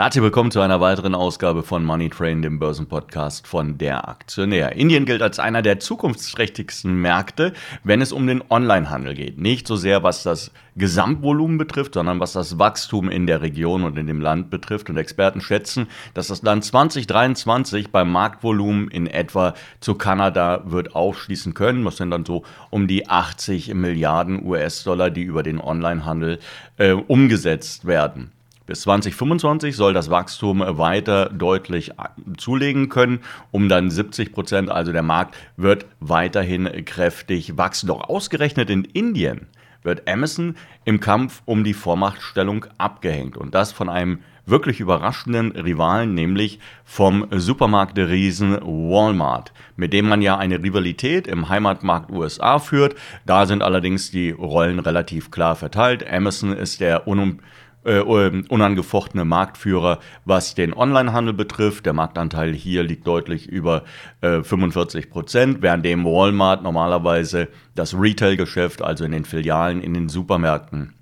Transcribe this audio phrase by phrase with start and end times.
[0.00, 4.74] Herzlich willkommen zu einer weiteren Ausgabe von Money Train, dem Börsenpodcast von der Aktionär.
[4.74, 7.52] Indien gilt als einer der zukunftsträchtigsten Märkte,
[7.84, 9.38] wenn es um den Onlinehandel geht.
[9.38, 13.98] Nicht so sehr, was das Gesamtvolumen betrifft, sondern was das Wachstum in der Region und
[13.98, 14.88] in dem Land betrifft.
[14.88, 21.52] Und Experten schätzen, dass das Land 2023 beim Marktvolumen in etwa zu Kanada wird aufschließen
[21.52, 21.84] können.
[21.84, 26.38] Das sind dann so um die 80 Milliarden US-Dollar, die über den Onlinehandel
[26.78, 28.32] äh, umgesetzt werden.
[28.70, 31.90] Bis 2025 soll das Wachstum weiter deutlich
[32.36, 33.18] zulegen können,
[33.50, 37.88] um dann 70 Prozent, also der Markt wird weiterhin kräftig wachsen.
[37.88, 39.48] Doch ausgerechnet in Indien
[39.82, 46.14] wird Amazon im Kampf um die Vormachtstellung abgehängt und das von einem wirklich überraschenden Rivalen,
[46.14, 52.94] nämlich vom Supermarktriesen Walmart, mit dem man ja eine Rivalität im Heimatmarkt USA führt.
[53.26, 56.08] Da sind allerdings die Rollen relativ klar verteilt.
[56.08, 57.40] Amazon ist der unum
[57.84, 61.86] äh, ähm, unangefochtene Marktführer, was den Onlinehandel betrifft.
[61.86, 63.84] Der Marktanteil hier liegt deutlich über
[64.20, 70.08] äh, 45 Prozent, während dem Walmart normalerweise das Retail-Geschäft, also in den Filialen, in den
[70.10, 70.94] Supermärkten,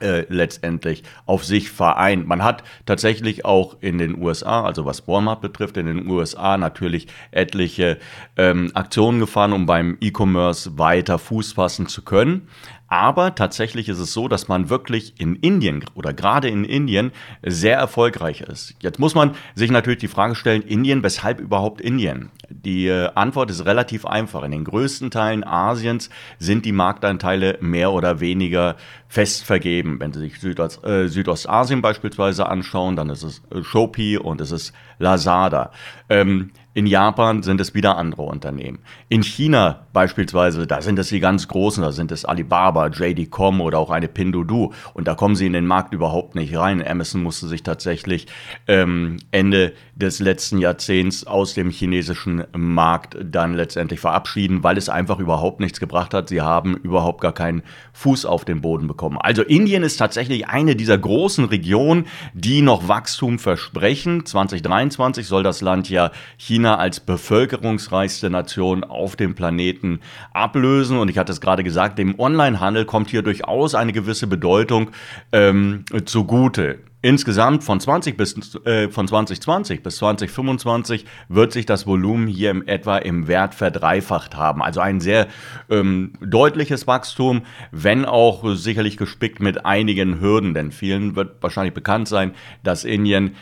[0.00, 2.26] äh, letztendlich auf sich vereint.
[2.26, 7.06] Man hat tatsächlich auch in den USA, also was Walmart betrifft, in den USA natürlich
[7.30, 7.98] etliche
[8.36, 12.48] ähm, Aktionen gefahren, um beim E-Commerce weiter Fuß fassen zu können.
[12.88, 17.12] Aber tatsächlich ist es so, dass man wirklich in Indien oder gerade in Indien
[17.42, 18.74] sehr erfolgreich ist.
[18.80, 22.30] Jetzt muss man sich natürlich die Frage stellen, Indien, weshalb überhaupt Indien?
[22.48, 24.44] Die äh, Antwort ist relativ einfach.
[24.44, 28.76] In den größten Teilen Asiens sind die Marktanteile mehr oder weniger
[29.08, 29.98] fest vergeben.
[29.98, 34.72] Wenn Sie sich Südost, äh, Südostasien beispielsweise anschauen, dann ist es Shopee und es ist
[34.98, 35.72] Lazada.
[36.08, 38.80] Ähm, in Japan sind es wieder andere Unternehmen.
[39.08, 43.78] In China beispielsweise, da sind es die ganz großen, da sind es Alibaba, JD.com oder
[43.78, 44.74] auch eine Pinduoduo.
[44.92, 46.86] Und da kommen sie in den Markt überhaupt nicht rein.
[46.86, 48.26] Amazon musste sich tatsächlich
[48.68, 55.18] ähm, Ende des letzten Jahrzehnts aus dem chinesischen Markt dann letztendlich verabschieden, weil es einfach
[55.18, 56.28] überhaupt nichts gebracht hat.
[56.28, 57.62] Sie haben überhaupt gar keinen
[57.94, 59.16] Fuß auf den Boden bekommen.
[59.18, 62.04] Also Indien ist tatsächlich eine dieser großen Regionen,
[62.34, 64.26] die noch Wachstum versprechen.
[64.26, 70.00] 2023 soll das Land ja China China als bevölkerungsreichste Nation auf dem Planeten
[70.32, 70.98] ablösen.
[70.98, 74.90] Und ich hatte es gerade gesagt, dem Onlinehandel kommt hier durchaus eine gewisse Bedeutung
[75.30, 76.80] ähm, zugute.
[77.06, 82.66] Insgesamt von, 20 bis, äh, von 2020 bis 2025 wird sich das Volumen hier im
[82.66, 84.60] etwa im Wert verdreifacht haben.
[84.60, 85.28] Also ein sehr
[85.70, 90.52] ähm, deutliches Wachstum, wenn auch sicherlich gespickt mit einigen Hürden.
[90.52, 92.32] Denn vielen wird wahrscheinlich bekannt sein,
[92.64, 93.36] dass Indien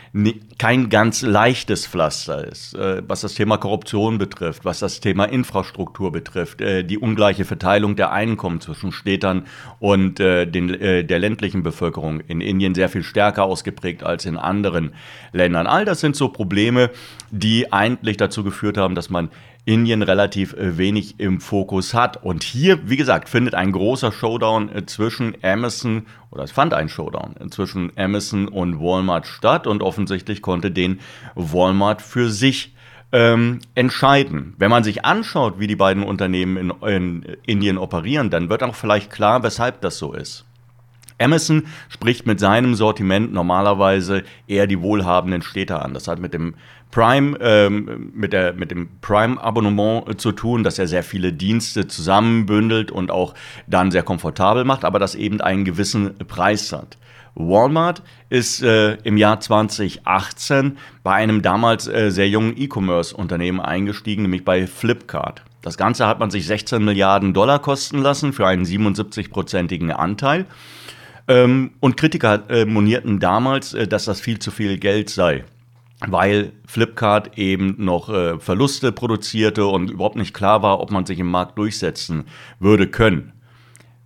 [0.59, 6.13] kein ganz leichtes Pflaster ist, äh, was das Thema Korruption betrifft, was das Thema Infrastruktur
[6.13, 9.47] betrifft, äh, die ungleiche Verteilung der Einkommen zwischen Städtern
[9.79, 14.37] und äh, den, äh, der ländlichen Bevölkerung in Indien sehr viel stärker ausgeprägt als in
[14.37, 14.95] anderen
[15.33, 15.69] Ländern.
[15.69, 16.91] All das sind so Probleme,
[17.31, 19.31] die eigentlich dazu geführt haben, dass man
[19.65, 22.23] Indien relativ äh, wenig im Fokus hat.
[22.23, 26.89] Und hier, wie gesagt, findet ein großer Showdown äh, zwischen Amazon, oder es fand ein
[26.89, 31.01] Showdown äh, zwischen Amazon und Walmart statt und offensichtlich konnte den
[31.35, 32.75] Walmart für sich
[33.13, 34.55] ähm, entscheiden.
[34.59, 38.75] Wenn man sich anschaut, wie die beiden Unternehmen in, in Indien operieren, dann wird auch
[38.75, 40.45] vielleicht klar, weshalb das so ist.
[41.19, 45.95] Amazon spricht mit seinem Sortiment normalerweise eher die wohlhabenden Städte an.
[45.95, 46.55] Das hat mit dem
[46.91, 51.89] Prime, ähm, mit, der, mit dem Prime-Abonnement äh, zu tun, dass er sehr viele Dienste
[51.89, 53.35] zusammenbündelt und auch
[53.67, 56.97] dann sehr komfortabel macht, aber das eben einen gewissen Preis hat.
[57.35, 64.45] Walmart ist äh, im Jahr 2018 bei einem damals äh, sehr jungen E-Commerce-Unternehmen eingestiegen, nämlich
[64.45, 65.43] bei Flipkart.
[65.63, 70.47] Das Ganze hat man sich 16 Milliarden Dollar kosten lassen für einen 77-prozentigen Anteil.
[71.27, 75.45] Ähm, und Kritiker äh, monierten damals, äh, dass das viel zu viel Geld sei
[76.07, 81.19] weil Flipkart eben noch äh, Verluste produzierte und überhaupt nicht klar war, ob man sich
[81.19, 82.25] im Markt durchsetzen
[82.59, 83.33] würde können.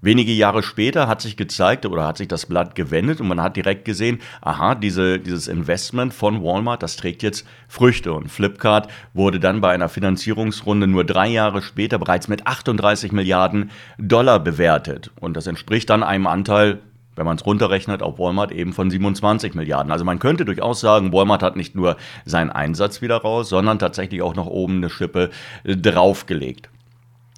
[0.00, 3.56] Wenige Jahre später hat sich gezeigt oder hat sich das Blatt gewendet und man hat
[3.56, 8.12] direkt gesehen, aha, diese, dieses Investment von Walmart, das trägt jetzt Früchte.
[8.12, 13.73] Und Flipkart wurde dann bei einer Finanzierungsrunde nur drei Jahre später bereits mit 38 Milliarden
[13.99, 15.11] Dollar bewertet.
[15.19, 16.79] Und das entspricht dann einem Anteil
[17.19, 19.93] wenn man es runterrechnet, auf Walmart eben von 27 Milliarden.
[19.93, 24.23] Also man könnte durchaus sagen, Walmart hat nicht nur seinen Einsatz wieder raus, sondern tatsächlich
[24.23, 25.31] auch noch oben eine Schippe
[25.65, 26.70] äh, draufgelegt.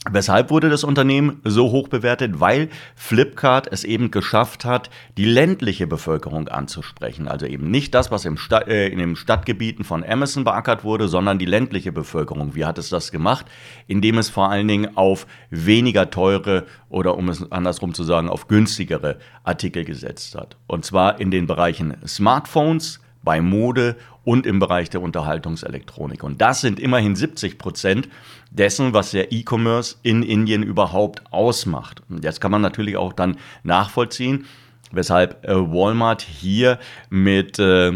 [0.08, 2.40] Weshalb wurde das Unternehmen so hoch bewertet?
[2.40, 4.88] Weil Flipkart es eben geschafft hat,
[5.18, 7.28] die ländliche Bevölkerung anzusprechen.
[7.28, 11.38] Also eben nicht das, was im äh, in den Stadtgebieten von Amazon beackert wurde, sondern
[11.38, 12.54] die ländliche Bevölkerung.
[12.54, 13.44] Wie hat es das gemacht?
[13.88, 18.48] Indem es vor allen Dingen auf weniger teure oder um es andersrum zu sagen, auf
[18.48, 20.56] günstigere Artikel gesetzt hat.
[20.66, 26.22] Und zwar in den Bereichen Smartphones, bei Mode und im Bereich der Unterhaltungselektronik.
[26.22, 28.08] Und das sind immerhin 70 Prozent
[28.50, 32.02] dessen, was der E-Commerce in Indien überhaupt ausmacht.
[32.08, 34.46] Und jetzt kann man natürlich auch dann nachvollziehen,
[34.92, 36.78] weshalb äh, Walmart hier
[37.08, 37.92] mit, äh,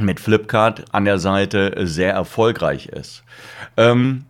[0.00, 3.24] mit Flipkart an der Seite sehr erfolgreich ist.
[3.76, 4.24] Ähm,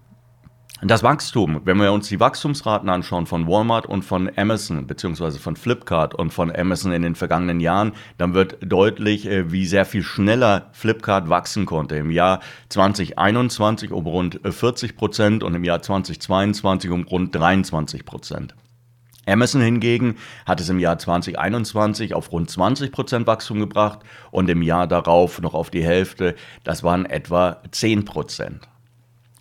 [0.83, 5.57] das Wachstum, wenn wir uns die Wachstumsraten anschauen von Walmart und von Amazon, beziehungsweise von
[5.57, 10.05] Flipkart und von Amazon in den vergangenen Jahren, dann wird deutlich, äh, wie sehr viel
[10.05, 11.97] schneller Flipkart wachsen konnte.
[11.97, 12.39] Im Jahr
[12.69, 18.55] 2021 um rund 40 Prozent und im Jahr 2022 um rund 23 Prozent.
[19.27, 20.15] Amazon hingegen
[20.47, 23.99] hat es im Jahr 2021 auf rund 20 Prozent Wachstum gebracht
[24.31, 26.37] und im Jahr darauf noch auf die Hälfte.
[26.63, 28.69] Das waren etwa 10 Prozent.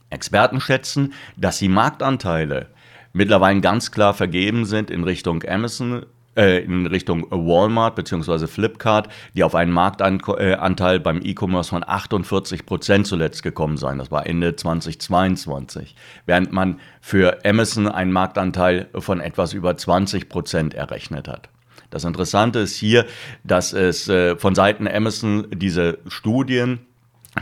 [0.09, 2.67] Experten schätzen, dass die Marktanteile
[3.13, 6.05] mittlerweile ganz klar vergeben sind in Richtung Amazon,
[6.35, 8.47] äh, in Richtung Walmart bzw.
[8.47, 13.97] Flipkart, die auf einen Marktanteil beim E-Commerce von 48 Prozent zuletzt gekommen seien.
[13.97, 15.95] Das war Ende 2022.
[16.25, 21.49] Während man für Amazon einen Marktanteil von etwas über 20 Prozent errechnet hat.
[21.89, 23.05] Das Interessante ist hier,
[23.43, 26.79] dass es äh, von Seiten Amazon diese Studien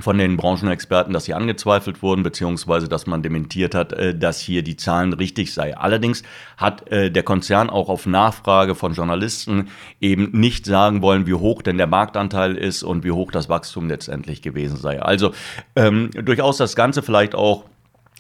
[0.01, 4.63] von den Branchenexperten, dass sie angezweifelt wurden, beziehungsweise dass man dementiert hat, äh, dass hier
[4.63, 5.77] die Zahlen richtig sei.
[5.77, 6.23] Allerdings
[6.57, 9.69] hat äh, der Konzern auch auf Nachfrage von Journalisten
[10.01, 13.87] eben nicht sagen wollen, wie hoch denn der Marktanteil ist und wie hoch das Wachstum
[13.87, 15.01] letztendlich gewesen sei.
[15.01, 15.31] Also
[15.75, 17.65] ähm, durchaus das Ganze vielleicht auch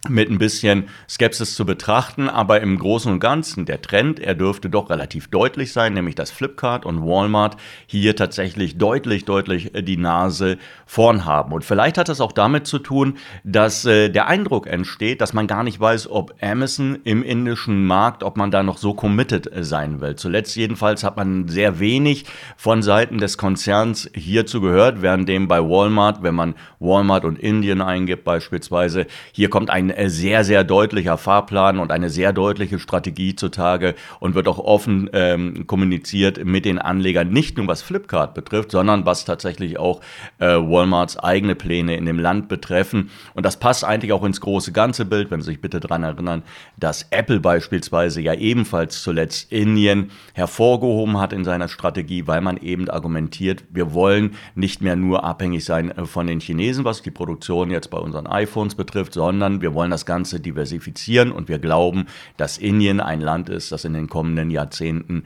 [0.09, 4.69] mit ein bisschen Skepsis zu betrachten, aber im Großen und Ganzen der Trend, er dürfte
[4.69, 9.97] doch relativ deutlich sein, nämlich dass Flipkart und Walmart hier tatsächlich deutlich, deutlich äh, die
[9.97, 11.53] Nase vorn haben.
[11.53, 15.47] Und vielleicht hat das auch damit zu tun, dass äh, der Eindruck entsteht, dass man
[15.47, 19.63] gar nicht weiß, ob Amazon im indischen Markt, ob man da noch so committed äh,
[19.63, 20.15] sein will.
[20.15, 22.25] Zuletzt jedenfalls hat man sehr wenig
[22.57, 27.81] von Seiten des Konzerns hierzu gehört, während dem bei Walmart, wenn man Walmart und Indien
[27.81, 33.95] eingibt beispielsweise, hier kommt ein sehr, sehr deutlicher Fahrplan und eine sehr deutliche Strategie zutage
[34.19, 39.05] und wird auch offen ähm, kommuniziert mit den Anlegern, nicht nur was Flipkart betrifft, sondern
[39.05, 40.01] was tatsächlich auch
[40.39, 43.09] äh, Walmarts eigene Pläne in dem Land betreffen.
[43.33, 46.43] Und das passt eigentlich auch ins große ganze Bild, wenn Sie sich bitte daran erinnern,
[46.77, 52.89] dass Apple beispielsweise ja ebenfalls zuletzt Indien hervorgehoben hat in seiner Strategie, weil man eben
[52.89, 57.71] argumentiert, wir wollen nicht mehr nur abhängig sein äh, von den Chinesen, was die Produktion
[57.71, 62.07] jetzt bei unseren iPhones betrifft, sondern wir wollen wollen das Ganze diversifizieren und wir glauben,
[62.37, 65.23] dass Indien ein Land ist, das in den kommenden Jahrzehnten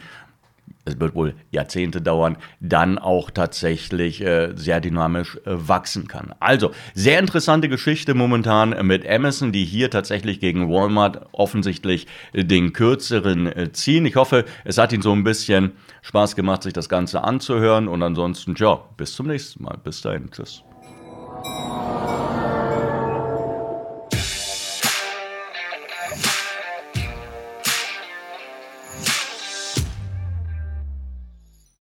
[0.85, 6.33] es wird wohl Jahrzehnte dauern, dann auch tatsächlich äh, sehr dynamisch äh, wachsen kann.
[6.39, 12.73] Also, sehr interessante Geschichte momentan mit Amazon, die hier tatsächlich gegen Walmart offensichtlich äh, den
[12.73, 14.05] kürzeren äh, ziehen.
[14.05, 18.01] Ich hoffe, es hat Ihnen so ein bisschen Spaß gemacht, sich das Ganze anzuhören und
[18.01, 19.77] ansonsten, ja, bis zum nächsten Mal.
[19.83, 20.31] Bis dahin.
[20.31, 20.63] Tschüss.